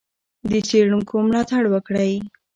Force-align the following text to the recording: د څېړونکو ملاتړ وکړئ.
د 0.49 0.51
څېړونکو 0.67 1.13
ملاتړ 1.27 1.63
وکړئ. 1.69 2.13